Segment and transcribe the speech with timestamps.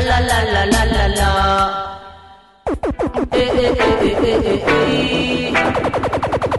[0.00, 1.28] la la la la la la.
[3.32, 5.52] Eh eh eh eh eh eh.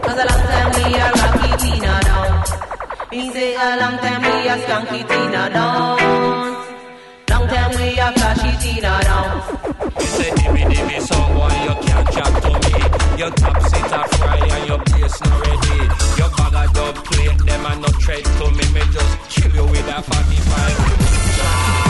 [0.04, 2.32] Cause a long time we a rocky Tina down.
[3.10, 5.98] Me say a long time we a skanky Tina down.
[7.30, 9.30] Long time we a flashy Tina down.
[10.00, 12.74] You say dimmy dimmy song boy you can't chat to me.
[13.18, 15.78] Your top seat a fry and your bass not ready.
[16.18, 18.64] Your bag of dub plate them a no tread to me.
[18.74, 21.89] Me just kill you with a 45.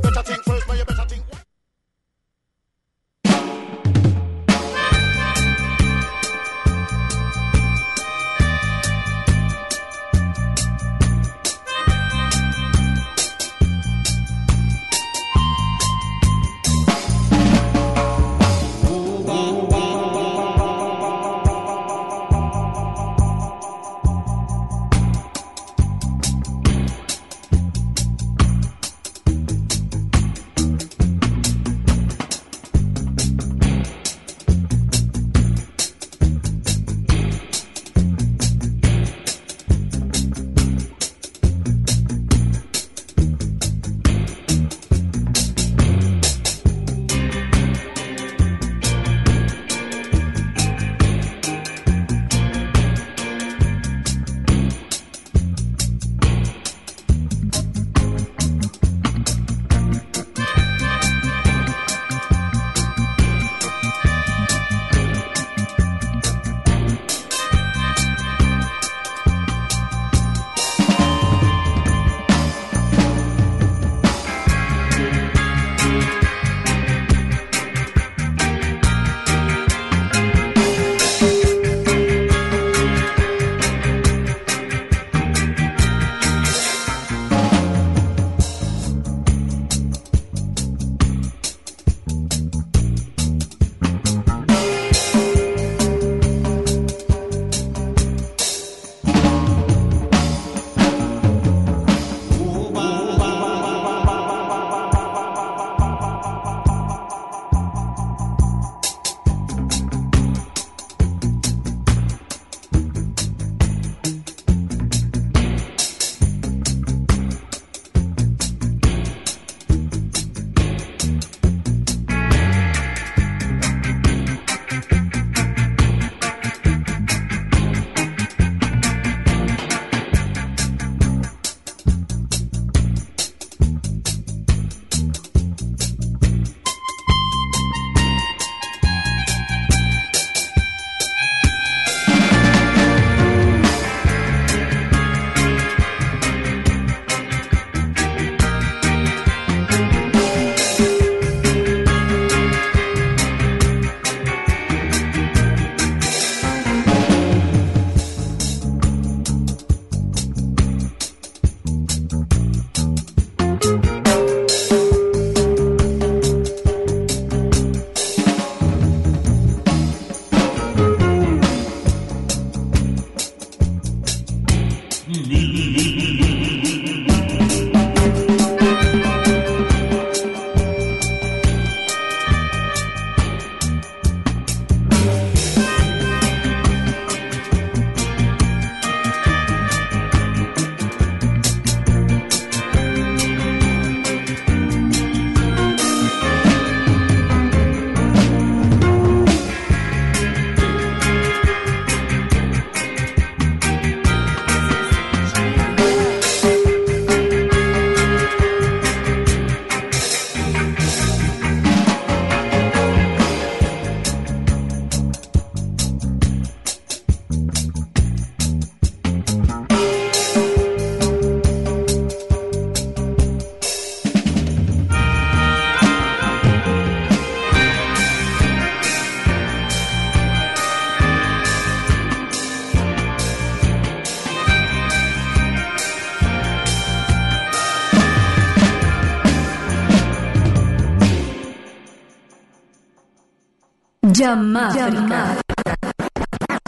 [244.21, 245.41] Jamaica.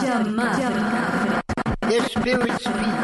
[0.00, 1.42] Jamaica.
[1.82, 2.96] The spirit speak.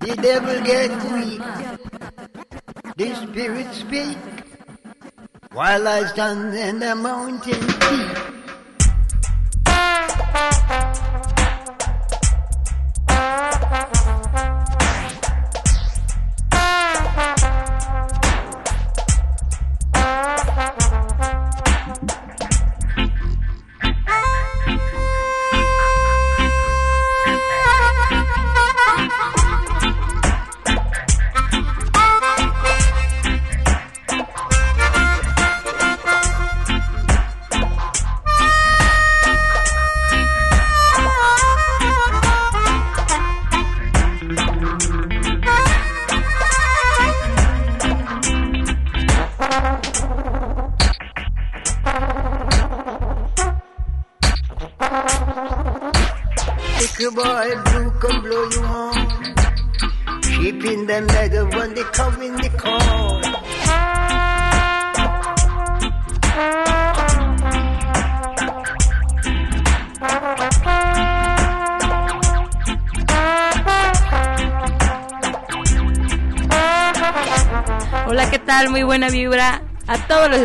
[0.00, 1.42] The devil get weak.
[2.96, 4.16] the Spirit speak,
[5.52, 8.35] while I stand in the mountain peak.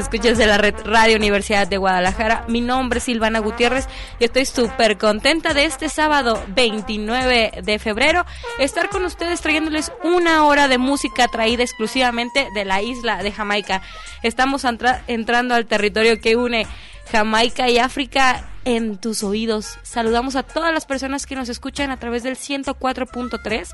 [0.02, 2.44] Escuchas de la red Radio Universidad de Guadalajara.
[2.48, 3.88] Mi nombre es Silvana Gutiérrez
[4.20, 8.26] y estoy súper contenta de este sábado 29 de febrero
[8.60, 13.84] estar con ustedes trayéndoles una hora de música traída exclusivamente de la isla de Jamaica.
[14.24, 14.66] Estamos
[15.08, 16.66] entrando al territorio que une
[17.12, 19.78] Jamaica y África en tus oídos.
[19.84, 23.70] Saludamos a todas las personas que nos escuchan a través del 104.3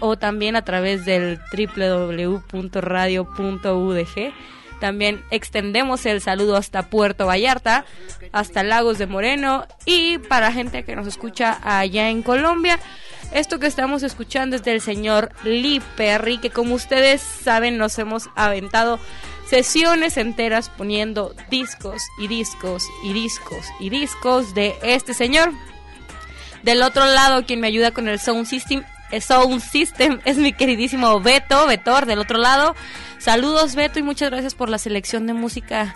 [0.00, 2.58] o también a través del www.radio.udg.
[4.80, 7.84] También extendemos el saludo hasta Puerto Vallarta,
[8.32, 12.78] hasta Lagos de Moreno y para gente que nos escucha allá en Colombia.
[13.32, 18.30] Esto que estamos escuchando es del señor Lee Perry, que como ustedes saben nos hemos
[18.36, 18.98] aventado
[19.48, 25.52] sesiones enteras poniendo discos y discos y discos y discos de este señor.
[26.62, 28.82] Del otro lado, quien me ayuda con el sound system
[29.20, 32.74] Sound System es mi queridísimo Beto, Betor del otro lado.
[33.18, 35.94] Saludos Beto y muchas gracias por la selección de música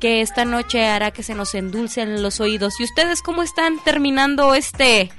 [0.00, 2.80] que esta noche hará que se nos endulcen los oídos.
[2.80, 5.12] ¿Y ustedes cómo están terminando este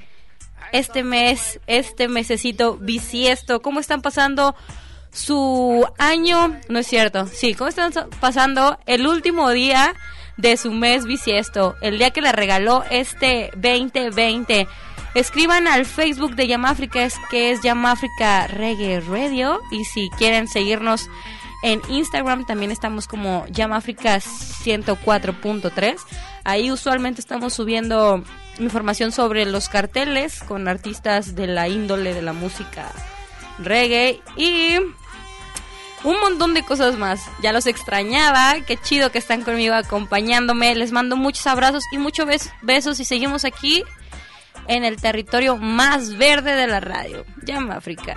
[0.71, 3.61] este mes, este mesecito bisiesto?
[3.61, 4.55] ¿Cómo están pasando
[5.11, 6.59] su año?
[6.69, 7.27] No es cierto.
[7.27, 9.93] Sí, ¿cómo están pasando el último día
[10.37, 11.75] de su mes bisiesto?
[11.81, 14.67] El día que le regaló este 2020
[15.13, 19.59] Escriban al Facebook de Yamáfrica, que es Yamáfrica Reggae Radio.
[19.69, 21.09] Y si quieren seguirnos
[21.63, 25.97] en Instagram, también estamos como Yamáfrica 104.3.
[26.45, 28.23] Ahí usualmente estamos subiendo
[28.57, 32.89] información sobre los carteles con artistas de la índole de la música
[33.59, 34.77] reggae y
[36.03, 37.21] un montón de cosas más.
[37.41, 40.75] Ya los extrañaba, qué chido que están conmigo acompañándome.
[40.75, 42.27] Les mando muchos abrazos y muchos
[42.61, 43.83] besos y seguimos aquí
[44.67, 47.25] en el territorio más verde de la radio.
[47.43, 48.15] Llama África.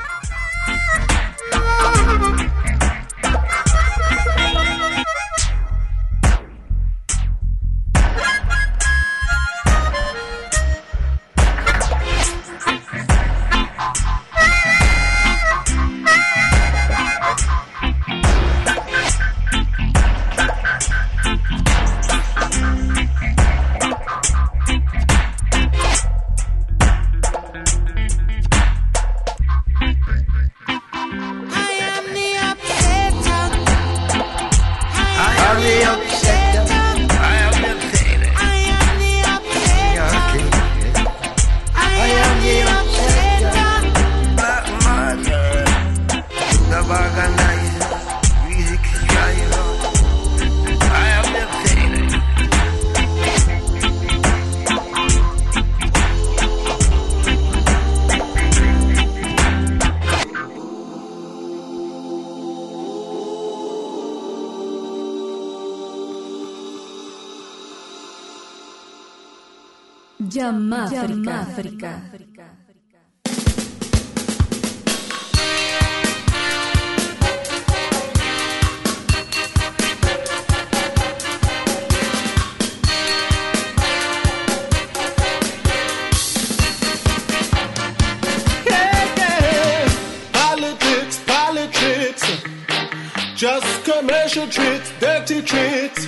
[93.36, 96.06] Just commercial tricks, dirty tricks.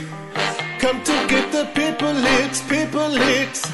[0.78, 3.66] Come to get the people licks, people licks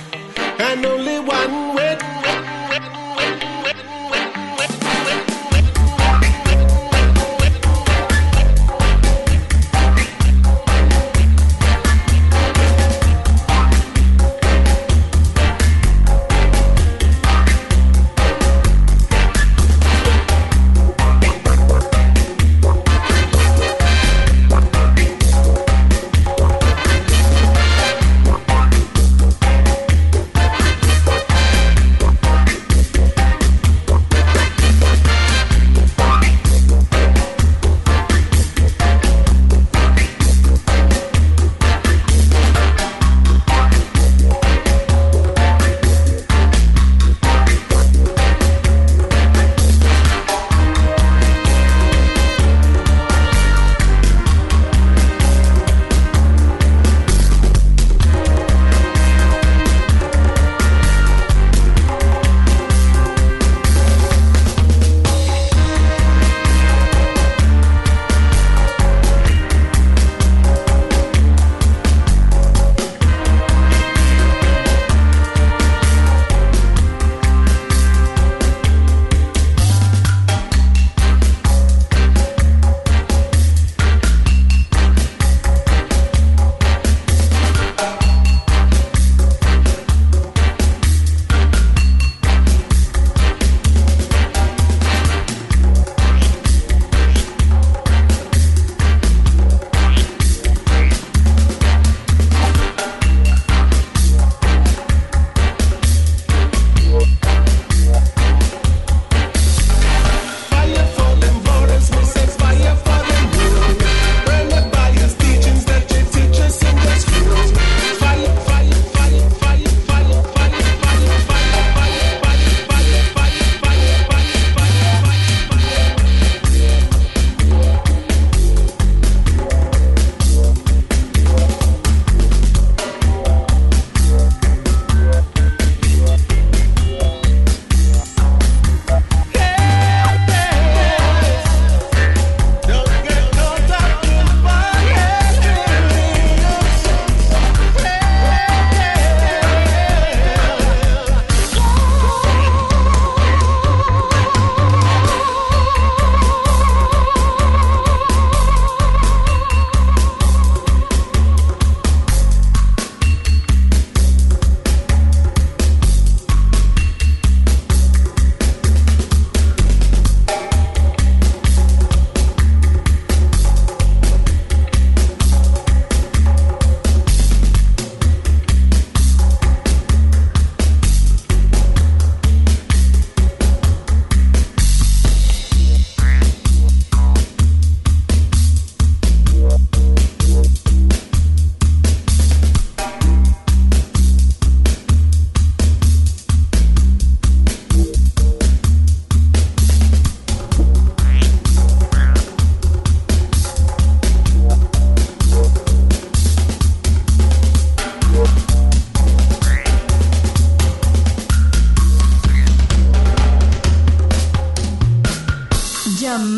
[0.59, 1.62] and only one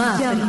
[0.04, 0.44] Yeah.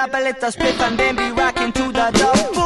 [0.00, 2.59] I, but let us piff and then be rocking to the dough.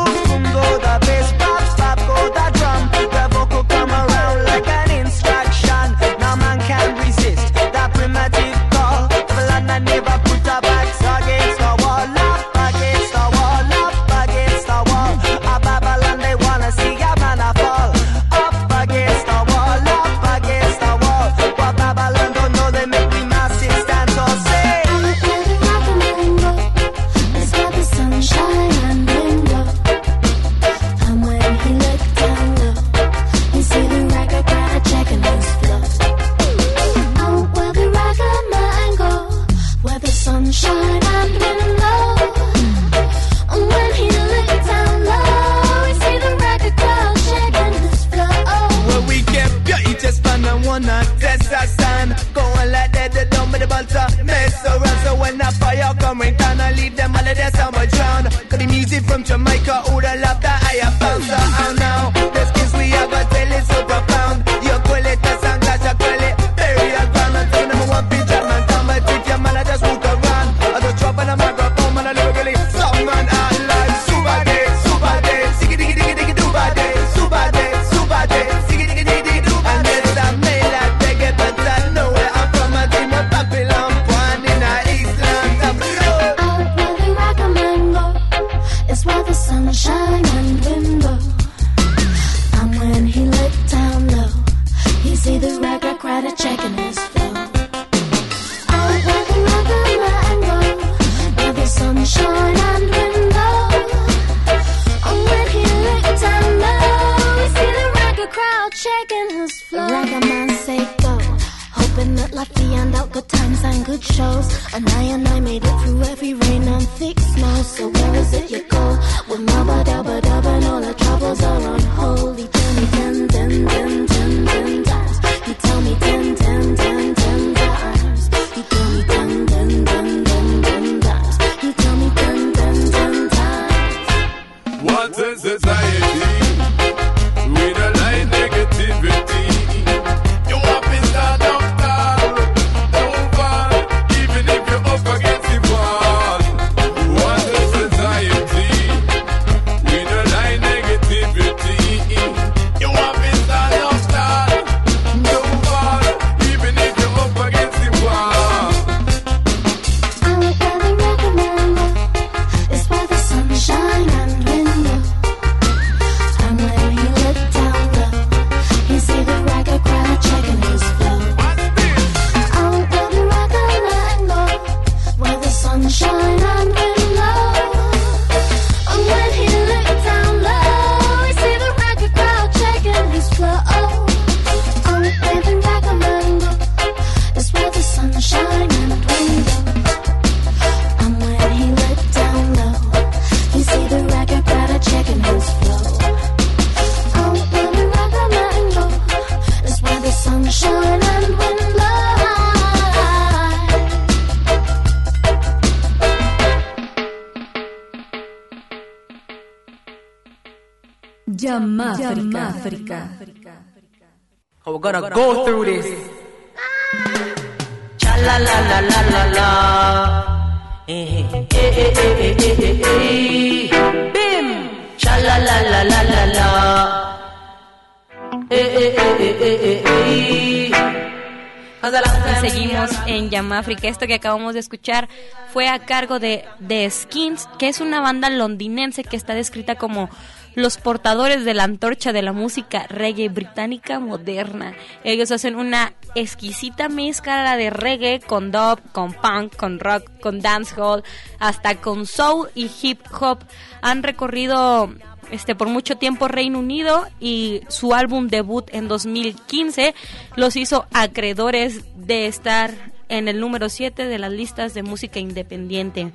[233.64, 233.88] África.
[233.88, 235.08] Esto que acabamos de escuchar
[235.50, 240.10] fue a cargo de, de Skins, que es una banda londinense que está descrita como
[240.54, 244.74] los portadores de la antorcha de la música reggae británica moderna.
[245.02, 251.02] Ellos hacen una exquisita mezcla de reggae con dub, con punk, con rock, con dancehall,
[251.38, 253.38] hasta con soul y hip hop.
[253.80, 254.92] Han recorrido
[255.30, 259.94] este por mucho tiempo Reino Unido y su álbum debut en 2015
[260.36, 266.12] los hizo acreedores de estar en el número 7 de las listas de música independiente.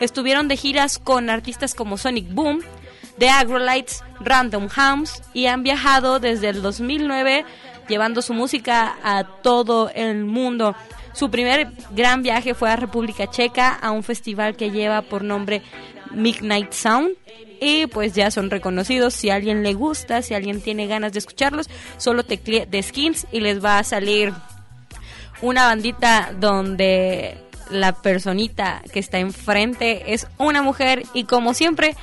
[0.00, 2.60] Estuvieron de giras con artistas como Sonic Boom,
[3.18, 7.44] The Agrolites, Random House y han viajado desde el 2009
[7.88, 10.76] llevando su música a todo el mundo.
[11.12, 15.62] Su primer gran viaje fue a República Checa a un festival que lleva por nombre
[16.12, 17.16] Midnight Sound
[17.60, 19.14] y pues ya son reconocidos.
[19.14, 23.26] Si a alguien le gusta, si alguien tiene ganas de escucharlos, solo teclee de skins
[23.32, 24.32] y les va a salir
[25.42, 27.38] una bandita donde
[27.70, 31.96] la personita que está enfrente es una mujer y como siempre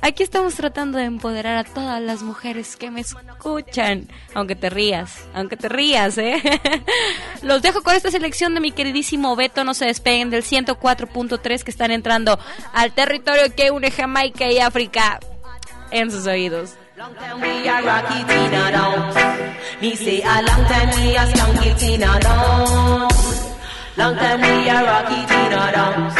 [0.00, 5.24] aquí estamos tratando de empoderar a todas las mujeres que me escuchan, aunque te rías,
[5.32, 6.42] aunque te rías, ¿eh?
[7.42, 11.70] Los dejo con esta selección de mi queridísimo Beto, no se despeguen del 104.3 que
[11.70, 12.38] están entrando
[12.72, 15.20] al territorio que une Jamaica y África
[15.92, 16.74] en sus oídos.
[17.02, 19.18] Long time we a rock it in a dance.
[19.82, 23.50] Me say a long time we a skank it in a dance.
[23.96, 26.18] Long time we a rock it in a dance.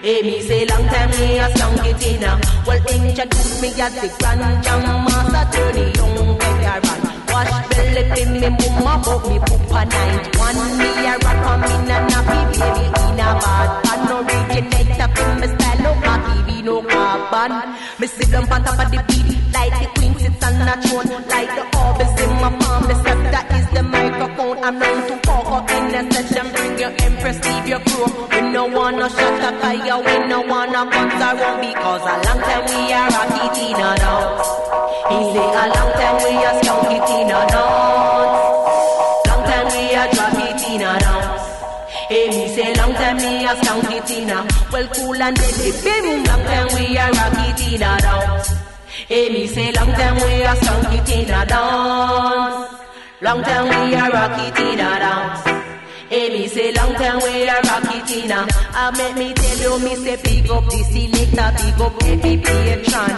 [0.00, 2.40] Hey, me say long time we a skank it in a.
[2.66, 7.00] Well, introduce me as the grand jam master, turn the young veteran.
[7.28, 8.48] Wash belly pin me
[8.80, 10.60] mama, but me poop a night one.
[10.78, 14.00] Me a rock on me na nappy baby in a bad pan.
[14.08, 15.63] Originator from style,
[16.64, 17.52] no carbon.
[18.00, 21.10] Me sit down on top of the beat like the queen sits on a throne.
[21.28, 24.58] Like the orbs in my palm, the scepter is the microphone.
[24.64, 28.08] I'm known to talk up in the session, bring your empress, leave your crew.
[28.32, 32.64] We no wanna shut up fire, we no wanna cut around because a long time
[32.70, 34.48] we are rock it in a dance.
[35.10, 38.43] He say a long time we are skunk it in a dance.
[43.04, 44.38] Time me a skunk it in a
[44.72, 48.48] Well cool and deadly Bim, long time we a rock it in a dance.
[49.08, 52.74] Hey, me say long time we a skunk it in a dance.
[53.20, 55.42] Long time we a rock it in a dance.
[56.08, 58.40] Hey, me say long time we a rock it in a
[58.72, 63.14] I make me tell you, me say big up the selector, big up every patron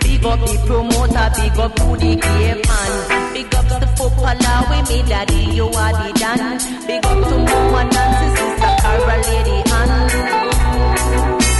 [0.00, 2.92] Big up the promoter, big up to the gay man
[3.34, 7.82] Big up the footballer with me daddy, you are the dan Big up to mama
[7.92, 8.29] Nancy,
[8.90, 9.90] sister Carol, lady Ann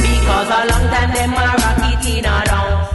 [0.03, 2.91] Because a long time them a rock it in a dance?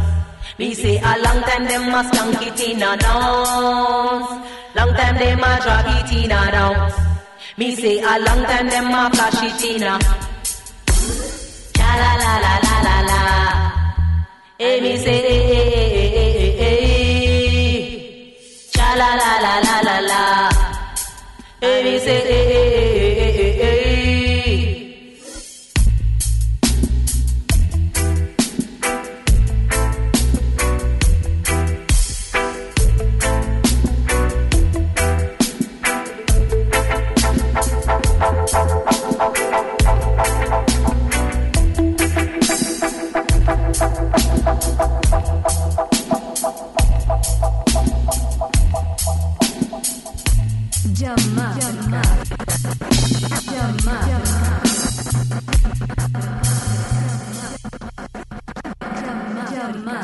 [0.58, 4.30] Me say a long time them a skank it in a dance?
[4.76, 6.96] Long time them a drop it in a dance.
[7.58, 10.00] Me say a long time them a flash it in a
[11.74, 13.22] Cha la la la la la la.
[14.58, 16.78] Hey, eh, me say, hey, hey, hey, hey, hey, hey.
[18.72, 20.50] Cha la la la la la la.
[21.62, 22.55] Hey, me say, hey,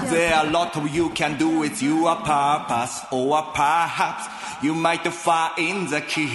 [0.10, 4.28] There are a lot of you can do with your purpose, or perhaps
[4.62, 6.28] you might find the key.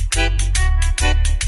[0.08, 0.40] step, step,
[0.96, 1.39] step,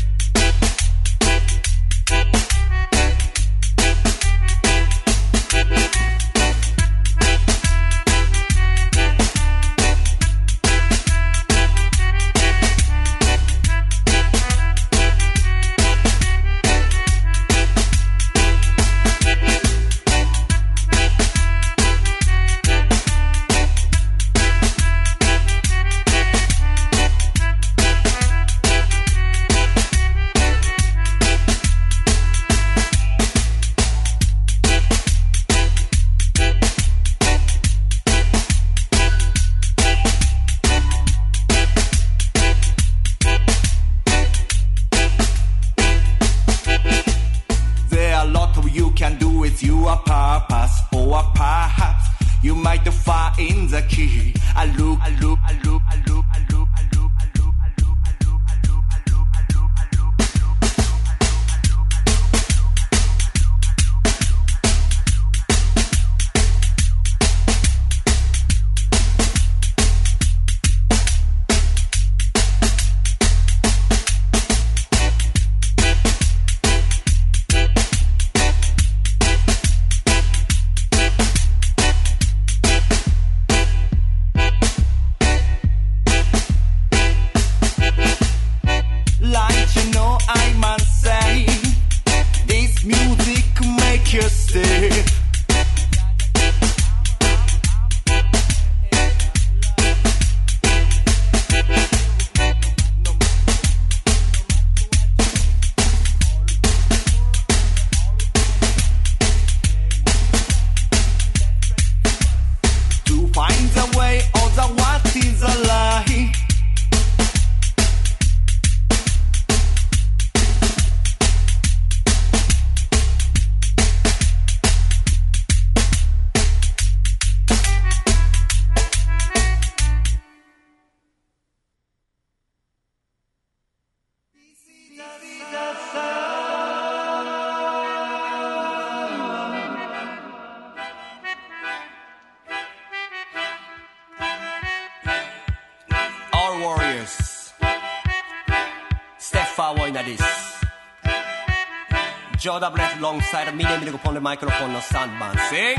[154.22, 155.74] マイクロフォンの3番 Sing!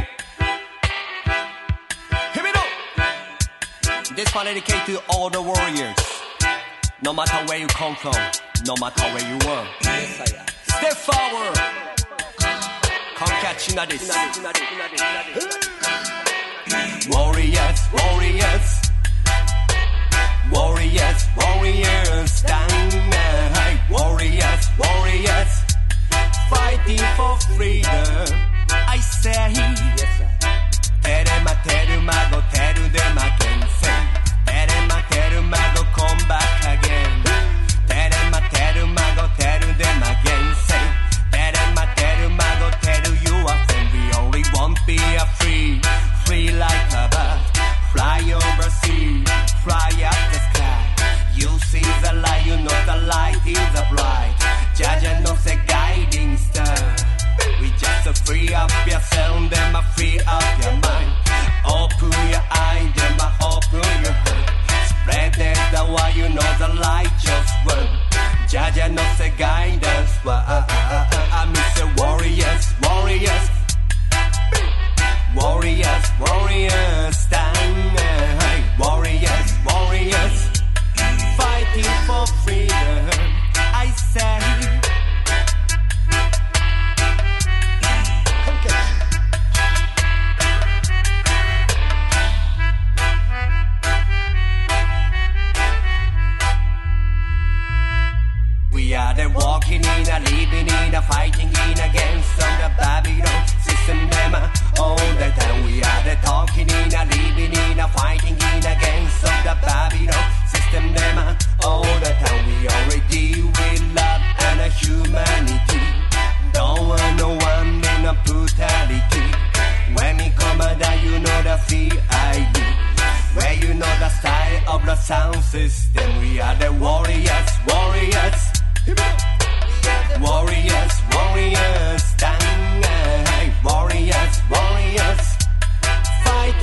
[2.34, 2.60] Here we go!
[4.18, 5.96] This one dedicated to all the warriors
[7.02, 8.12] No matter where you come from
[8.68, 11.56] No matter where you were Step forward!
[13.16, 14.10] Come Conquer this.
[17.10, 18.92] Warriors, warriors
[20.52, 22.94] Warriors, warriors, stand
[23.56, 25.63] high Warriors, warriors
[26.54, 28.28] fighting for freedom.
[28.70, 30.33] I say, yes, sir.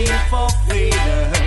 [0.06, 1.39] Fighting for freedom.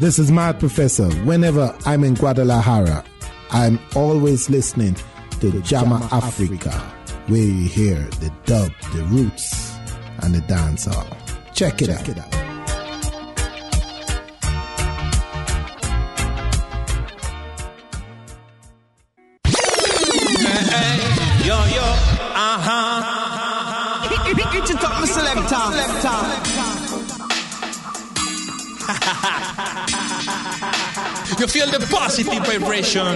[0.00, 1.10] This is my Professor.
[1.24, 3.04] Whenever I'm in Guadalajara,
[3.50, 4.94] I'm always listening
[5.40, 6.72] to Jamafrica,
[7.28, 9.76] where you hear the dub, the roots,
[10.22, 11.16] and the dancehall.
[11.52, 12.06] Check it out.
[12.06, 12.37] Yo,
[31.38, 33.06] You feel the positive vibration.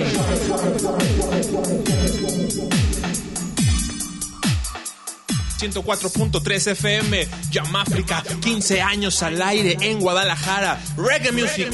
[5.63, 11.73] ...104.3 FM, Yamáfrica, 15 años al aire en Guadalajara, Reggae Music.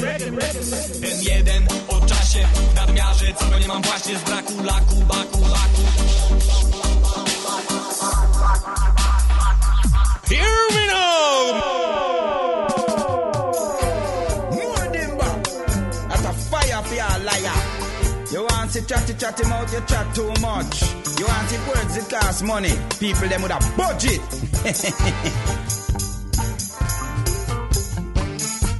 [10.28, 12.07] Here we go!
[18.68, 20.82] Want to chatty chatty mouth, you chat too much.
[21.18, 22.72] You want to words that cost money.
[23.00, 24.20] People them with a budget.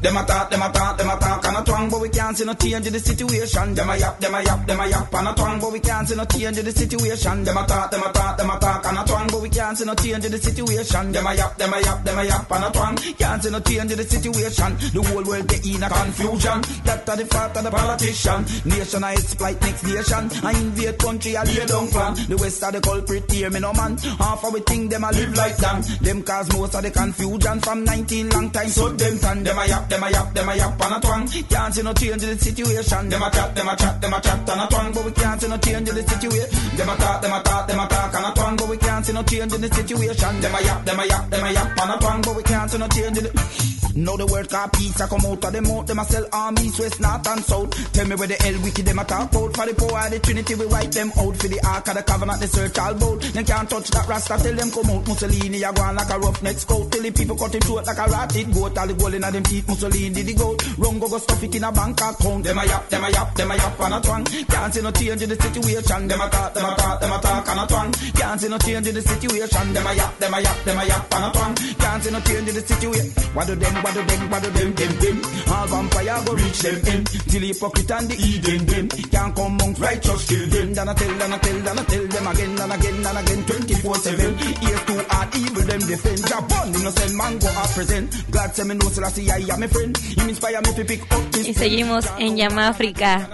[0.01, 2.37] Them a talk, them a talk, them a talk and a twang, but we can't
[2.37, 3.75] see no change in the situation.
[3.75, 6.09] Them a yap, them a yap, them a yap and a twang, but we can't
[6.09, 7.45] see no change in the situation.
[7.45, 9.77] Them a talk, them a talk, them a talk and a twang, but we can't
[9.77, 11.13] see no change in the situation.
[11.13, 13.61] Them a yap, them a yap, them a yap and a twang, can't see no
[13.61, 14.77] change in the situation.
[14.95, 16.63] The whole world get in a confusion.
[16.85, 18.45] That are the fault of the politician.
[18.65, 20.31] Nation I exploit next nation.
[20.45, 22.15] I invade country, I lay down plan.
[22.15, 23.99] The west are the culprit here, me no man.
[23.99, 25.83] Half of we think them a live like them.
[26.01, 28.69] Them cause most of the confusion from 19 long time.
[28.69, 31.27] So them tan, them a yap, them a yap, them a yap and a twang.
[31.29, 33.09] Can't see no change in the situation.
[33.09, 35.41] Them a chat, them a chat, them a chat and a twang, but we can't
[35.41, 36.77] see no change in the situation.
[36.77, 39.07] Them a talk, them a talk, them a talk and a twang, but we can't
[39.07, 40.41] see no change in the situation.
[40.41, 42.71] Them a yap, them a yap, them a yap and a twang, but we can't
[42.71, 43.33] see no change in the.
[43.99, 47.01] Now the word peace, I come out of them mouth, them a sell armies, west,
[47.01, 47.93] north and south.
[47.93, 49.57] Tell me where the hell wicked them a talk out.
[49.57, 51.35] For the power of the Trinity, we wipe them out.
[51.35, 53.23] For the ark of the covenant, they search all bold.
[53.23, 55.03] Them can't touch that rasta, tell them come out.
[55.09, 56.93] Mussolini, go on like a roughneck scout.
[56.93, 58.79] Tell the people cut him throat like a ratted goat.
[58.79, 60.59] All the gold in them teeth, Mussolini did the goat.
[60.79, 62.43] Wrong go go stuff it in a bank account.
[62.43, 64.25] Them a yap, them a yap, them a yap and a twang.
[64.25, 66.09] Can't see no change in the situation.
[66.09, 67.93] Them a talk, them a talk, them a talk and a twang.
[68.19, 69.73] Can't see no change in the situation.
[69.73, 71.55] Them a yap, them a yap, them a yap and a twang.
[71.55, 73.07] Can't see no change in the situation.
[73.39, 75.17] What do them, what do them, what do them, them, them.
[75.47, 77.07] All vampire go reach them end.
[77.31, 78.87] Till hypocrite and the Eden them.
[79.15, 80.75] Can't come amongst righteous kill them.
[80.75, 83.41] Then I tell, then I tell, then I tell them again and again and again.
[83.47, 84.59] 24-7.
[84.59, 86.27] Here's to hard evil them defend.
[86.27, 88.07] Japan innocent man go up present.
[88.35, 89.68] Glad say me know Selassie I am my
[91.45, 93.29] Y seguimos en Yamáfrica.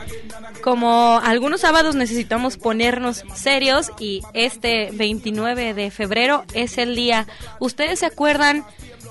[0.63, 7.27] Como algunos sábados necesitamos ponernos serios y este 29 de febrero es el día.
[7.61, 8.65] ¿Ustedes se acuerdan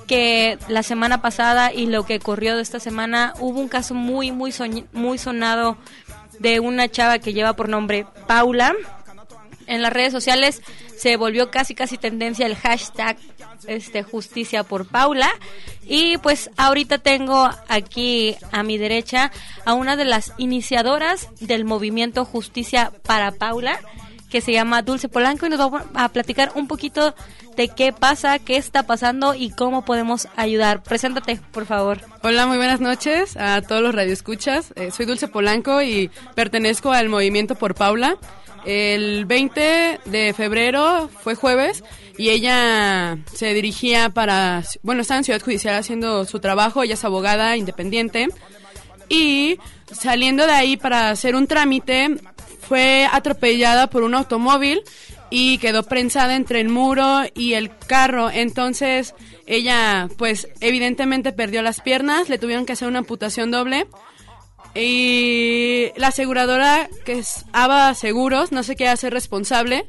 [0.08, 4.32] que la semana pasada y lo que corrió de esta semana hubo un caso muy
[4.32, 4.54] muy
[4.92, 5.78] muy sonado
[6.40, 8.74] de una chava que lleva por nombre Paula?
[9.68, 10.62] En las redes sociales
[10.98, 13.18] se volvió casi casi tendencia el hashtag
[13.68, 15.30] este justicia por Paula
[15.86, 19.32] y pues ahorita tengo aquí a mi derecha
[19.66, 23.80] a una de las iniciadoras del movimiento Justicia para Paula
[24.30, 27.14] que se llama Dulce Polanco y nos va a platicar un poquito
[27.56, 30.82] de qué pasa, qué está pasando y cómo podemos ayudar.
[30.82, 32.02] Preséntate, por favor.
[32.24, 34.74] Hola, muy buenas noches a todos los radioescuchas.
[34.76, 38.18] Eh, soy Dulce Polanco y pertenezco al Movimiento por Paula.
[38.66, 41.84] El 20 de febrero fue jueves
[42.18, 47.04] y ella se dirigía para, bueno, estaba en Ciudad Judicial haciendo su trabajo, ella es
[47.04, 48.28] abogada independiente
[49.10, 49.58] y
[49.92, 52.18] saliendo de ahí para hacer un trámite
[52.62, 54.82] fue atropellada por un automóvil
[55.30, 58.30] y quedó prensada entre el muro y el carro.
[58.30, 63.88] Entonces ella, pues evidentemente perdió las piernas, le tuvieron que hacer una amputación doble.
[64.76, 69.86] Y la aseguradora, que es ABA Seguros, no se quiere hacer responsable.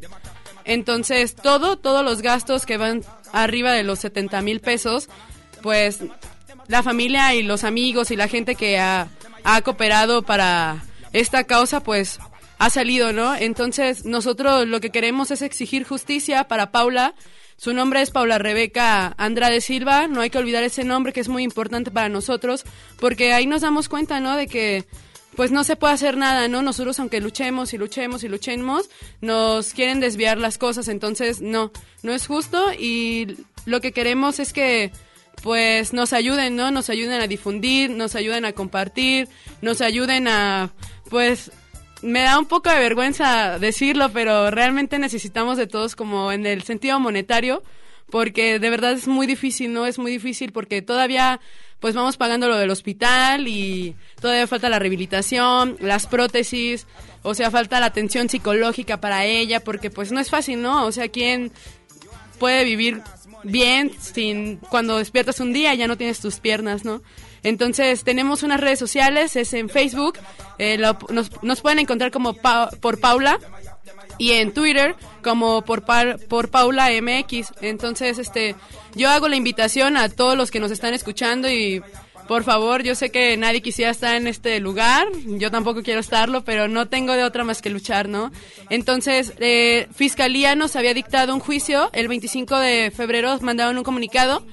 [0.64, 5.09] Entonces, todo, todos los gastos que van arriba de los 70 mil pesos,
[5.62, 6.01] pues
[6.68, 9.09] la familia y los amigos y la gente que ha,
[9.42, 12.18] ha cooperado para esta causa, pues
[12.59, 13.35] ha salido, ¿no?
[13.35, 17.14] Entonces, nosotros lo que queremos es exigir justicia para Paula.
[17.57, 20.09] Su nombre es Paula Rebeca Andrade Silva.
[20.09, 22.64] No hay que olvidar ese nombre que es muy importante para nosotros,
[22.98, 24.36] porque ahí nos damos cuenta, ¿no?
[24.36, 24.84] De que
[25.36, 26.62] pues no se puede hacer nada, ¿no?
[26.62, 28.88] Nosotros aunque luchemos y luchemos y luchemos,
[29.20, 33.36] nos quieren desviar las cosas, entonces no, no es justo y
[33.66, 34.92] lo que queremos es que
[35.42, 36.70] pues nos ayuden, ¿no?
[36.70, 39.28] Nos ayuden a difundir, nos ayuden a compartir,
[39.61, 40.72] nos ayuden a
[41.11, 41.50] pues
[42.05, 46.62] me da un poco de vergüenza decirlo, pero realmente necesitamos de todos como en el
[46.62, 47.62] sentido monetario,
[48.11, 49.86] porque de verdad es muy difícil, ¿no?
[49.86, 51.40] Es muy difícil porque todavía
[51.80, 56.86] pues vamos pagando lo del hospital y todavía falta la rehabilitación, las prótesis,
[57.22, 60.84] o sea, falta la atención psicológica para ella, porque pues no es fácil, ¿no?
[60.86, 61.52] O sea, ¿quién
[62.38, 63.02] puede vivir
[63.45, 67.03] bien sin cuando despiertas un día ya no tienes tus piernas, ¿no?
[67.42, 70.18] Entonces tenemos unas redes sociales, es en Facebook,
[70.59, 73.38] eh, lo- nos, nos pueden encontrar como Pa- por Paula
[74.16, 77.53] y en Twitter como por, Pa- por Paula MX.
[77.61, 78.55] Entonces, este,
[78.95, 81.82] yo hago la invitación a todos los que nos están escuchando y
[82.29, 86.45] por favor, yo sé que nadie quisiera estar en este lugar, yo tampoco quiero estarlo,
[86.45, 88.33] pero no tengo de otra más que luchar, ¿no?
[88.70, 94.45] Entonces, eh, Fiscalía nos había dictado un juicio, el 25 de febrero mandaron un comunicado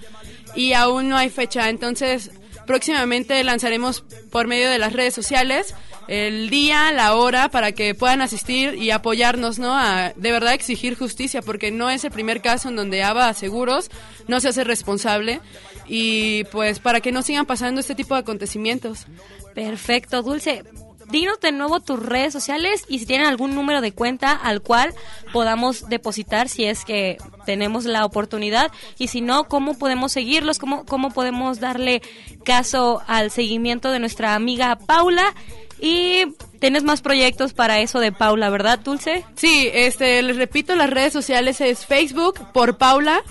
[0.55, 2.31] y aún no hay fecha, entonces
[2.67, 5.73] próximamente lanzaremos por medio de las redes sociales
[6.07, 9.73] el día, la hora para que puedan asistir y apoyarnos, ¿no?
[9.73, 13.89] A de verdad exigir justicia, porque no es el primer caso en donde ABA Seguros
[14.27, 15.39] no se hace responsable
[15.87, 19.05] y pues para que no sigan pasando este tipo de acontecimientos.
[19.53, 20.63] Perfecto, Dulce.
[21.09, 24.93] Dinos de nuevo tus redes sociales y si tienen algún número de cuenta al cual
[25.33, 30.85] podamos depositar si es que tenemos la oportunidad y si no, cómo podemos seguirlos, cómo,
[30.85, 32.01] cómo podemos darle
[32.45, 35.35] caso al seguimiento de nuestra amiga Paula
[35.81, 36.27] y
[36.59, 39.25] tienes más proyectos para eso de Paula, ¿verdad, Dulce?
[39.35, 43.21] Sí, este, les repito, las redes sociales es Facebook por Paula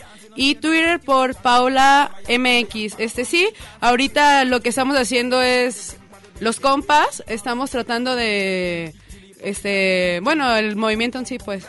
[0.40, 2.94] y Twitter por Paula MX.
[2.96, 3.46] Este sí,
[3.82, 5.98] ahorita lo que estamos haciendo es
[6.40, 8.94] los compas, estamos tratando de,
[9.42, 11.66] este, bueno, el movimiento en sí, pues,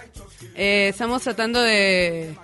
[0.56, 2.38] eh, estamos tratando de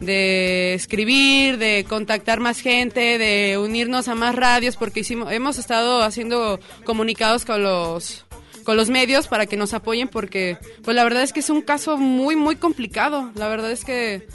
[0.00, 6.02] de escribir, de contactar más gente, de unirnos a más radios, porque hicimos, hemos estado
[6.02, 8.26] haciendo comunicados con los
[8.64, 11.62] con los medios para que nos apoyen, porque pues la verdad es que es un
[11.62, 13.30] caso muy muy complicado.
[13.34, 14.28] La verdad es que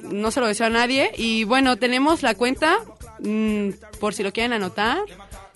[0.00, 2.78] no se lo deseo a nadie y bueno tenemos la cuenta
[3.20, 3.70] mm,
[4.00, 4.98] por si lo quieren anotar,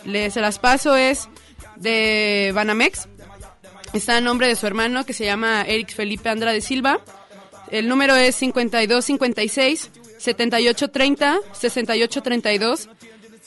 [0.04, 1.28] les se las paso es
[1.76, 3.08] de Banamex.
[3.92, 7.00] Está a nombre de su hermano que se llama Eric Felipe Andrade Silva.
[7.70, 12.88] El número es 5256 7830 6832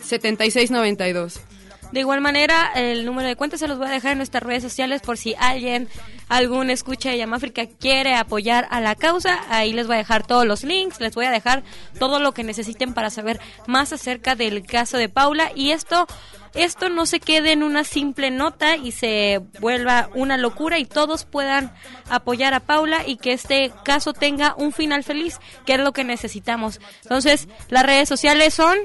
[0.04, 1.53] 7692.
[1.94, 4.64] De igual manera, el número de cuenta se los voy a dejar en nuestras redes
[4.64, 5.88] sociales por si alguien,
[6.28, 9.44] algún escucha de Yamáfrica quiere apoyar a la causa.
[9.50, 11.62] Ahí les voy a dejar todos los links, les voy a dejar
[12.00, 15.52] todo lo que necesiten para saber más acerca del caso de Paula.
[15.54, 16.08] Y esto,
[16.56, 21.26] esto no se quede en una simple nota y se vuelva una locura y todos
[21.26, 21.72] puedan
[22.10, 25.38] apoyar a Paula y que este caso tenga un final feliz,
[25.68, 26.80] que es lo que necesitamos.
[27.04, 28.80] Entonces, las redes sociales son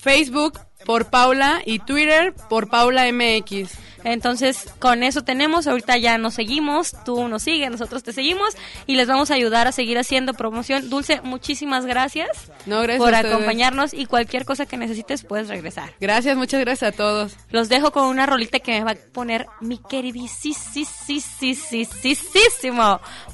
[0.00, 3.85] Facebook por Paula y Twitter por Paula MX.
[4.06, 8.94] Entonces, con eso tenemos, ahorita ya nos seguimos, tú nos sigues, nosotros te seguimos y
[8.94, 10.88] les vamos a ayudar a seguir haciendo promoción.
[10.88, 12.28] Dulce, muchísimas gracias,
[12.66, 15.92] No, gracias por acompañarnos y cualquier cosa que necesites puedes regresar.
[16.00, 17.32] Gracias, muchas gracias a todos.
[17.50, 20.20] Los dejo con una rolita que me va a poner mi queridísimo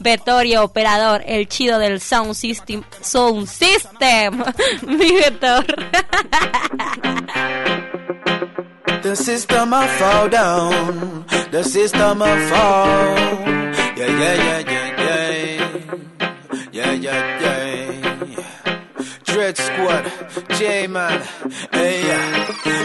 [0.01, 2.83] Vettorio Operador, el chido del Sound System.
[3.03, 4.43] Sound System,
[4.87, 5.67] mi Vetor.
[9.03, 11.25] The system I fall down.
[11.51, 13.17] The system I fall.
[13.99, 15.73] Yeah, yeah, yeah, yeah, yeah.
[16.71, 19.13] Yeah, yeah, yeah.
[19.25, 20.05] Dread Squad,
[20.57, 21.21] J Man.
[21.73, 22.01] Hey,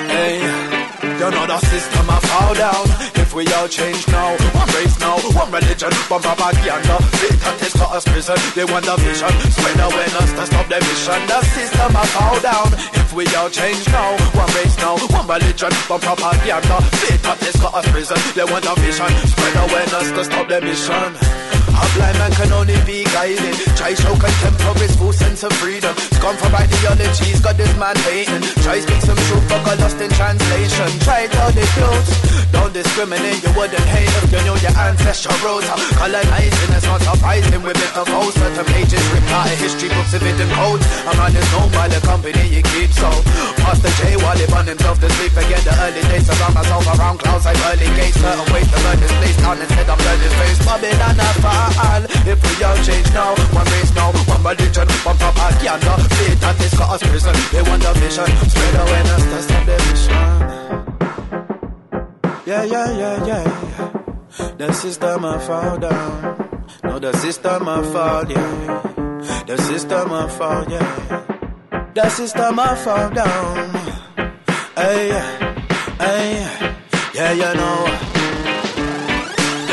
[0.10, 0.88] hey.
[1.04, 2.86] You know the system I fall down
[3.22, 4.36] if we all change now.
[4.58, 6.98] One race now, one religion, one propaganda.
[7.22, 9.30] Satan is taught us prison, they want the vision.
[9.52, 11.20] Spread awareness to stop the mission.
[11.28, 12.97] The system I fall down.
[13.08, 16.82] If we all change now, one race now, one religion, one propaganda.
[17.00, 18.18] Fit and test cut us prison.
[18.36, 21.57] They want the vision, spread awareness to stop the mission.
[21.70, 23.56] A blind man can only be guided.
[23.76, 24.16] Try show
[24.78, 25.94] his full sense of freedom.
[26.16, 28.42] Scum for ideologies, got this man hating.
[28.64, 30.90] Try speak some truth, but got lost in translation.
[31.04, 32.08] Try tell the truth.
[32.52, 35.68] Don't discriminate, you wouldn't hate if you knew your ancestral roots.
[36.00, 38.40] Colonizing is not surprising with it of hosts.
[38.40, 40.86] Certain pages reply history books of hidden codes.
[41.06, 42.96] A man is known by the company he keeps.
[42.98, 43.10] So,
[43.66, 45.62] Master J while he bun himself to sleep again.
[45.68, 48.18] The early days around myself around clouds like early gates.
[48.18, 50.60] Certain ways to learn this place down instead of learning face.
[50.64, 51.30] Babylon a
[51.78, 52.04] fall.
[52.32, 55.94] If we all change now, one race now, one religion, one propaganda.
[56.18, 57.36] Faith that is us prison.
[57.52, 60.22] They want the vision, spread awareness, that's not the mission.
[62.46, 63.46] Yeah, yeah, yeah, yeah.
[64.58, 66.62] The system I fall down.
[66.84, 68.82] No, the system I fall, yeah.
[69.46, 71.92] The system I fall, yeah.
[71.94, 73.70] The system I fall down.
[74.76, 75.10] Hey,
[76.00, 76.48] hey,
[77.14, 78.17] yeah, you know.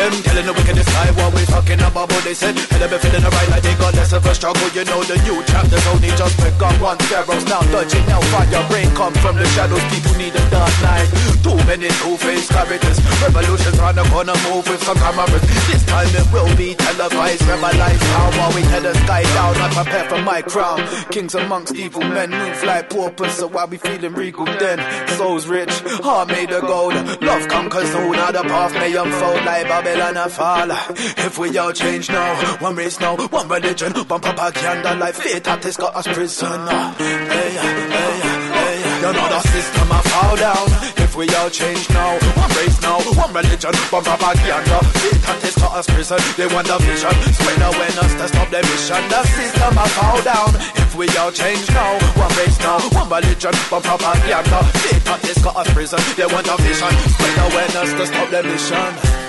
[0.04, 2.52] Them telling the wickedest lie what we talking about what they said.
[2.52, 4.68] And they be feeling alright like they got less of a struggle.
[4.76, 7.00] You know the new chapters only just begun One.
[7.08, 8.20] Pharaohs now dodging now
[8.52, 9.80] your brain come from the shadows.
[9.88, 11.08] People need a dark night.
[11.40, 13.00] Too many two-faced characters.
[13.24, 15.40] Revolutions round the corner move with some cameras.
[15.72, 17.40] This time it will be televised.
[17.48, 19.56] Rebelize how while we tear the sky down.
[19.56, 20.84] I prepare for my crown.
[21.08, 23.32] Kings amongst evil men move like paupers.
[23.40, 24.84] So why we feeling regal then?
[25.16, 25.72] Souls rich,
[26.04, 26.92] heart made of gold.
[27.24, 28.12] Love conquers all.
[28.12, 29.40] Now the path may unfold.
[29.48, 30.70] Like Babylon a fall.
[31.18, 35.62] If we all change now, one race now, one religion, one propaganda like faith that
[35.62, 36.94] has got us prisoner.
[36.98, 40.66] Hey, hey, hey, you know the system a fall down.
[40.98, 44.78] If we all change now, one race now, one religion, one propaganda.
[44.98, 46.18] Faith that has got us prison.
[46.36, 49.02] They want the vision, spread awareness to stop the mission.
[49.08, 50.50] The system a fall down.
[50.74, 54.58] If we all change now, one race now, one religion, one propaganda.
[54.90, 56.00] Faith that has got us prison.
[56.16, 59.23] They want the vision, spread awareness to stop the mission.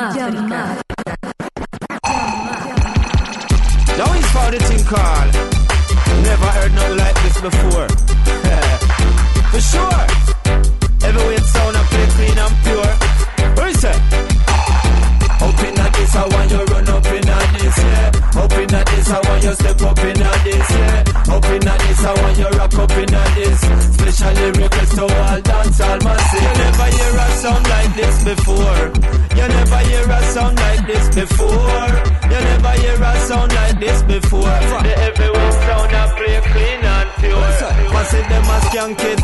[0.00, 0.80] Jamaica.
[3.98, 5.34] Now he's found a thing called
[6.24, 7.88] Never heard nothing like this before.
[9.52, 10.06] For sure.
[11.04, 12.92] Every way it sound I play clean and pure.
[13.56, 14.00] What it?
[15.44, 18.40] Up in that this, I want you run up in that this, yeah.
[18.40, 21.34] Up that this, I want you step up in that this, yeah.
[21.34, 23.19] Up that this, I want you rock up in that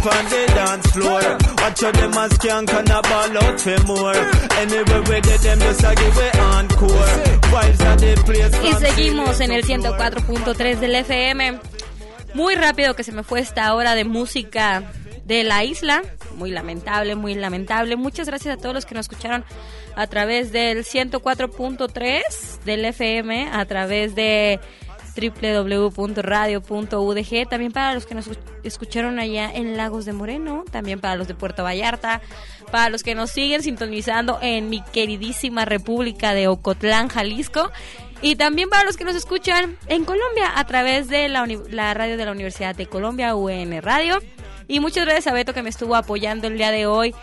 [0.06, 1.20] on the dance floor?
[1.62, 4.14] Watch out them a skank and a ball out for more.
[4.60, 7.12] Anywhere we get them just a give it encore.
[7.50, 8.56] Vibes at the place.
[8.62, 11.58] Y seguimos en el 104.3 del FM.
[12.34, 14.82] Muy rápido que se me fue esta hora de música
[15.24, 16.02] de la isla.
[16.36, 17.96] Muy lamentable, muy lamentable.
[17.96, 19.44] Muchas gracias a todos los que nos escucharon
[19.96, 24.60] a través del 104.3 del FM, a través de
[25.16, 26.58] www.radio.udg,
[27.48, 28.28] también para los que nos
[28.62, 32.20] escucharon allá en Lagos de Moreno, también para los de Puerto Vallarta,
[32.70, 37.70] para los que nos siguen sintonizando en mi queridísima República de Ocotlán, Jalisco,
[38.22, 42.16] y también para los que nos escuchan en Colombia a través de la, la radio
[42.16, 44.18] de la Universidad de Colombia, UN Radio.
[44.68, 47.14] Y muchas gracias a Beto que me estuvo apoyando el día de hoy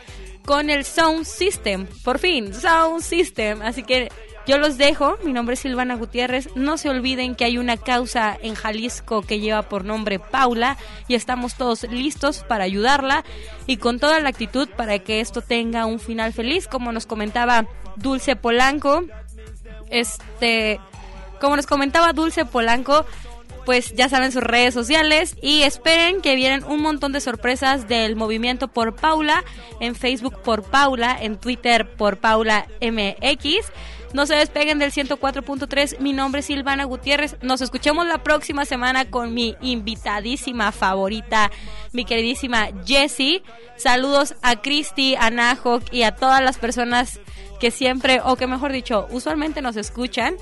[0.46, 1.88] con el Sound System.
[2.04, 3.62] Por fin, Sound System.
[3.62, 4.10] Así que
[4.46, 5.18] yo los dejo.
[5.24, 6.50] Mi nombre es Silvana Gutiérrez.
[6.56, 10.78] No se olviden que hay una causa en Jalisco que lleva por nombre Paula
[11.08, 13.24] y estamos todos listos para ayudarla
[13.68, 17.66] y con toda la actitud para que esto tenga un final feliz, como nos comentaba
[17.96, 19.04] Dulce Polanco.
[19.90, 20.80] Este,
[21.40, 23.06] como nos comentaba Dulce Polanco,
[23.66, 28.16] pues ya saben sus redes sociales y esperen que vienen un montón de sorpresas del
[28.16, 29.44] movimiento por Paula,
[29.80, 33.72] en Facebook por Paula, en Twitter por Paula MX.
[34.14, 36.00] No se despeguen del 104.3.
[36.00, 37.36] Mi nombre es Silvana Gutiérrez.
[37.42, 41.52] Nos escuchamos la próxima semana con mi invitadísima favorita,
[41.92, 43.44] mi queridísima Jessie.
[43.76, 47.20] Saludos a Cristi, a Nahok y a todas las personas
[47.60, 50.36] que siempre, o que mejor dicho, usualmente nos escuchan.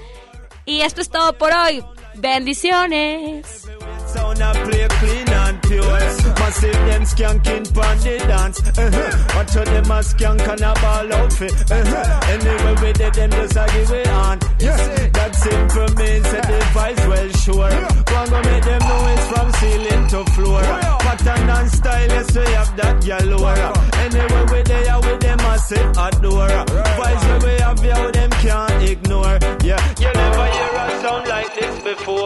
[0.65, 1.83] Y esto es todo por hoy.
[2.15, 3.67] Bendiciones.
[4.11, 5.99] Sound a play clean and pure.
[6.39, 8.59] Massive them skanking pon the dance.
[8.59, 9.35] Uh-huh.
[9.35, 11.53] Watch how them a skank and a ball outfit.
[11.71, 12.31] Uh-huh.
[12.33, 14.39] Anyway we did them just a give it on.
[14.59, 14.77] Yeah.
[15.15, 17.71] That simple means that the vibes well sure.
[18.15, 20.61] One go make them know it's from ceiling to floor.
[20.61, 23.71] Pattern and style, yes we have that galore.
[24.03, 26.55] Anyway we there with them massive adore.
[26.99, 29.37] Vibes where we have yeah, them can't ignore.
[29.63, 30.70] Yeah, you never hear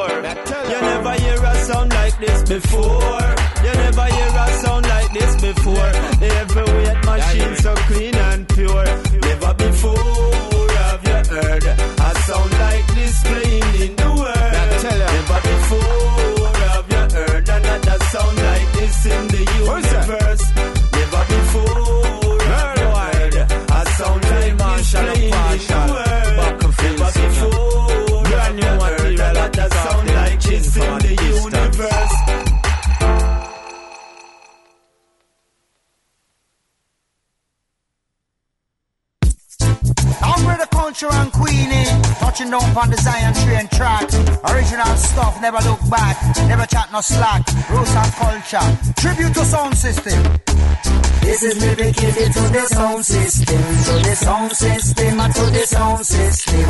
[0.07, 3.35] You never hear a sound like this before.
[3.65, 5.91] You never hear a sound like this before.
[6.21, 8.85] The heavyweight machine so clean and pure.
[9.27, 14.55] Never before have you heard a sound like this playing in the world.
[15.15, 20.43] Never before have you heard another sound like this in the universe.
[20.97, 23.35] Never before have you heard
[23.69, 26.04] a sound like this playing in the world.
[30.99, 31.94] This
[40.43, 41.85] with the culture and Queenie,
[42.19, 44.11] touching down on the Zion train track.
[44.51, 46.17] Original stuff, never look back,
[46.47, 47.45] never chat no slack.
[47.69, 48.67] Roots and culture,
[48.97, 50.19] tribute to sound system.
[51.25, 55.65] This is me dedicated to the sound system, to the sound system, and to the
[55.65, 56.65] sound system.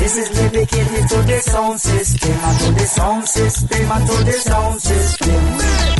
[0.00, 4.24] This is me dedicated to the sound system, and to the sound system, and to
[4.24, 5.40] the sound system.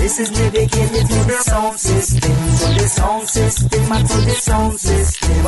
[0.00, 4.30] This is me dedicated to the sound system, to the sound system, and to the
[4.32, 5.44] sound system.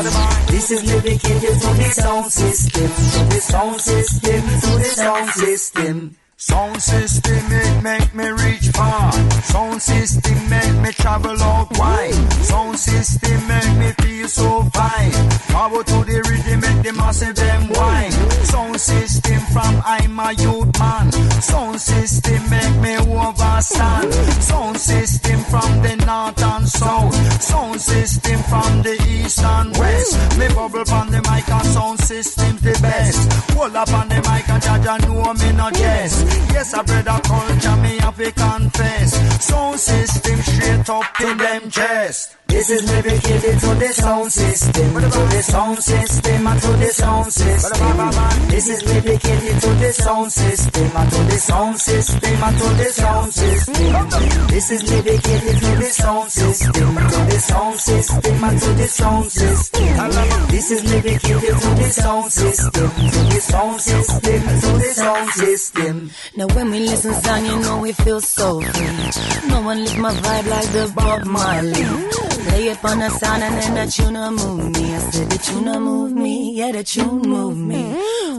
[0.53, 5.31] This is me dedicated to the sound system, to the sound system, to the sound
[5.31, 6.17] system.
[6.45, 9.13] Sound system it make me reach far.
[9.43, 12.15] Sound system make me travel out wide.
[12.43, 15.13] Sound system make me feel so fine.
[15.55, 18.11] Power to the rhythm make the massive them wine.
[18.51, 21.13] Sound system from I'm a youth man.
[21.41, 24.13] Sound system make me overstand.
[24.43, 27.15] Sound system from the north and south.
[27.41, 30.39] Sound system from the east and west.
[30.39, 33.33] Me bubble on the mic and sound system the best.
[33.53, 36.27] Hold up on the mic and judge and know me no jest.
[36.53, 39.45] Yes, I bred a culture, me have to confess.
[39.45, 42.42] Sound system straight up to them chest.
[42.53, 47.33] This is dedicated to the sound system, to the sound system, and to the sound
[47.33, 48.49] system.
[48.49, 52.85] This is dedicated to the sound system, and to the sound system, and to the
[52.93, 54.47] sound system.
[54.49, 59.33] This is dedicated to the sound system, to the sound system, and to the sound
[59.33, 60.49] system.
[60.53, 66.11] This is dedicated to the sound system, to the sound system, to the sound system.
[66.37, 69.49] Now when we listen song, you know we feel so free.
[69.49, 72.42] No one lift my vibe like the Bob Marley.
[72.45, 74.95] Play it on the sound and then the will move me.
[74.95, 77.83] I said the will move me, yeah the tune move me.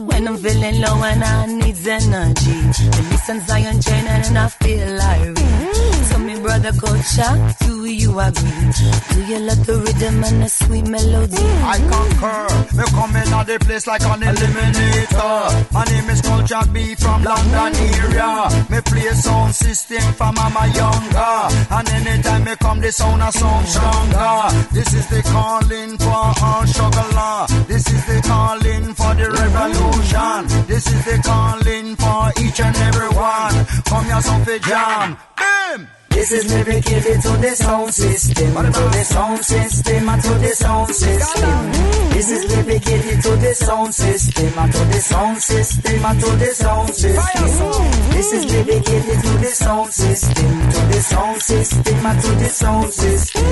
[0.04, 2.56] When I'm feeling low and I need energy,
[2.92, 7.34] I listen Zion Train and I feel like So me brother culture,
[7.66, 8.70] do you agree?
[9.10, 11.42] Do you love the rhythm and the sweet melody?
[11.66, 12.46] I concur.
[12.78, 15.72] Me coming out the place like an eliminator.
[15.72, 18.46] My name is Culture B from London area.
[18.70, 21.34] Me play a sound system from mama younger.
[21.74, 24.70] And anytime me come, the sound a sound stronger.
[24.70, 27.66] This is the calling for our struggle.
[27.66, 30.66] This is the calling for the revolution.
[30.68, 33.66] This is the calling for each and every one.
[33.90, 35.18] Come here, some jam.
[35.36, 35.88] Bam!
[36.14, 41.72] This is dedicated to the sound system, to the sound system, to the sound system.
[42.14, 47.90] This is dedicated to the sound system, to the sound system, to the sound system.
[48.14, 53.44] This is dedicated to the sound system, to the sound system, to the sound system.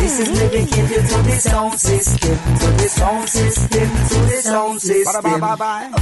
[0.00, 5.42] This is dedicated to the sound system, to the sound system, to the sound system.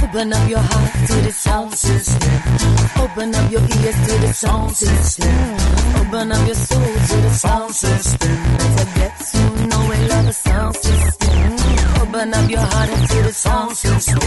[0.01, 2.31] Open up your heart to the sound system.
[3.03, 5.88] Open up your ears to the sound system.
[5.95, 8.35] Open up your soul to the sound system.
[8.77, 11.28] To get to know and love the sound system.
[12.09, 14.17] Open up your heart to the songs you sing.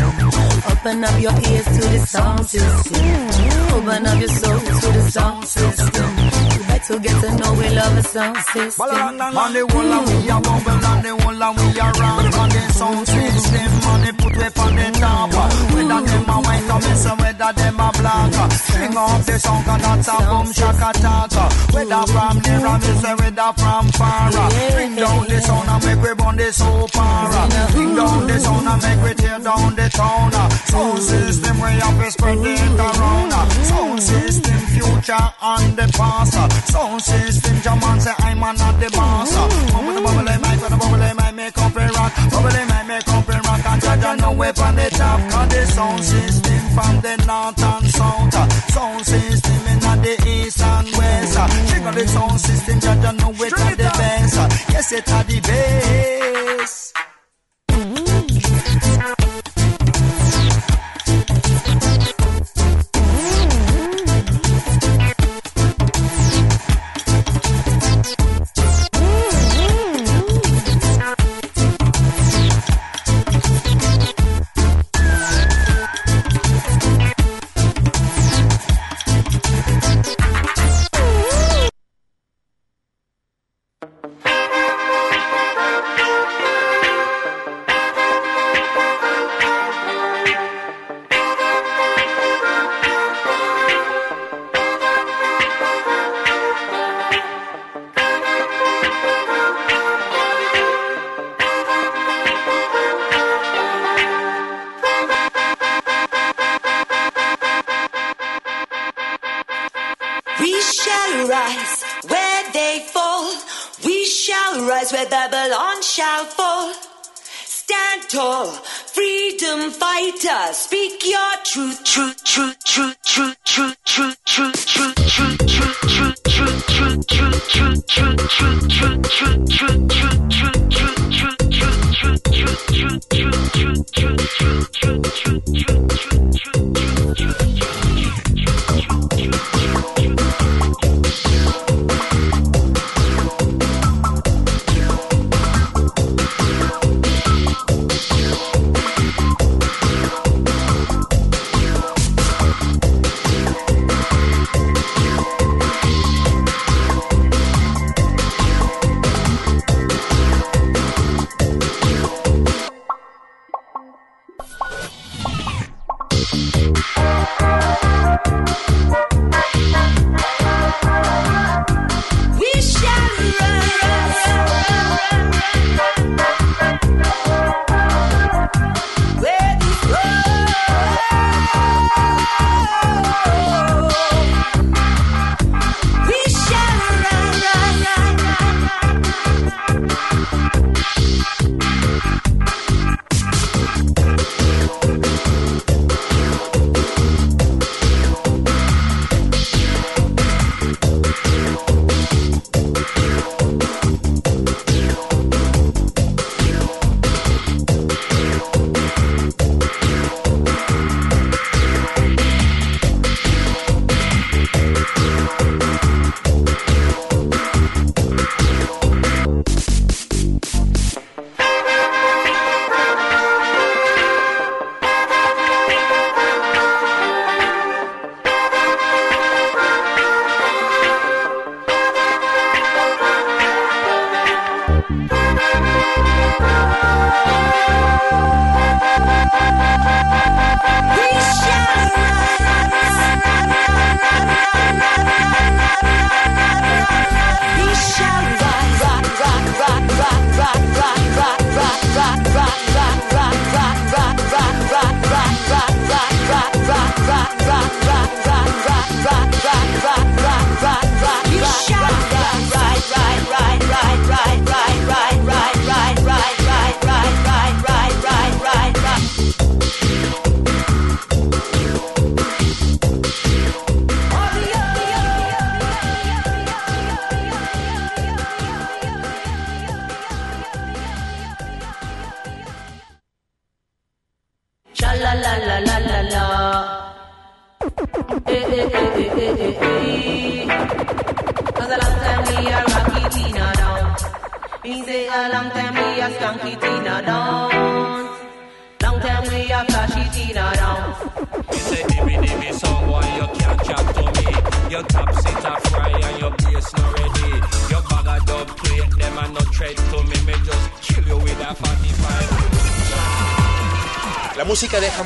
[0.71, 3.75] Open up your ears to the songs you sing.
[3.75, 6.53] Open up your soul to the songs you sing.
[6.93, 9.17] You get to know we love a sound system.
[9.17, 12.29] Man, they wall and we a bubble and they wall and we a round.
[12.37, 13.71] Man, they sound system.
[13.81, 15.33] Man, they put way for the top.
[15.73, 18.53] Whether them a white or miss or whether them a black.
[18.53, 21.45] Sing off the song and that's a boom shaka taka.
[21.73, 24.31] Whether from the ram or whether from far.
[24.75, 27.72] Bring down the sound and make we burn the soul para.
[27.73, 30.33] Ding down the sound and make we tear down the town.
[30.69, 33.33] Sound system we have to spread it around.
[33.65, 36.37] Sound system future and the past.
[36.69, 39.33] Sound system German say I'm an the boss.
[39.73, 42.13] Come with the bubble mic, with the bubble mic, make up a rock.
[42.31, 43.63] Bubble mic, make up a rock.
[43.65, 45.21] And judge no weapon the top.
[45.33, 48.37] Cause the sound system from the north and south.
[48.69, 51.35] Sound system in the east and west.
[51.71, 54.37] Check out the sound system, judge no weapon the best.
[54.69, 56.22] Yes, it's the best.